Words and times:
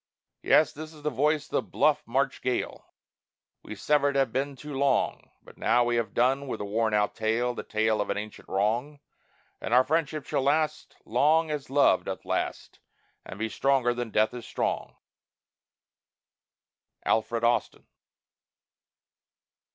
Yes, 0.41 0.73
this 0.73 0.95
is 0.95 1.03
the 1.03 1.11
voice 1.11 1.53
on 1.53 1.55
the 1.57 1.61
bluff 1.61 2.01
March 2.07 2.41
gale, 2.41 2.87
"We 3.61 3.75
severed 3.75 4.15
have 4.15 4.33
been 4.33 4.55
too 4.55 4.73
long; 4.73 5.29
But 5.43 5.59
now 5.59 5.83
we 5.83 5.95
have 5.97 6.15
done 6.15 6.47
with 6.47 6.59
a 6.59 6.63
wornout 6.65 7.13
tale, 7.13 7.53
The 7.53 7.61
tale 7.61 8.01
of 8.01 8.09
an 8.09 8.17
ancient 8.17 8.49
wrong, 8.49 8.99
And 9.61 9.75
our 9.75 9.83
friendship 9.83 10.25
shall 10.25 10.41
last 10.41 10.95
long 11.05 11.51
as 11.51 11.69
love 11.69 12.05
doth 12.05 12.25
last 12.25 12.79
and 13.23 13.37
be 13.37 13.47
stronger 13.47 13.93
than 13.93 14.09
death 14.09 14.33
is 14.33 14.43
strong." 14.47 14.95
ALFRED 17.05 17.43
AUSTIN. 17.43 17.85